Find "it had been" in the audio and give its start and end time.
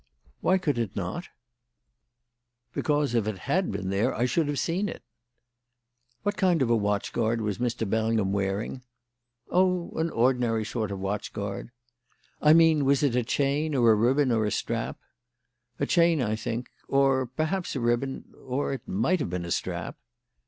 3.27-3.91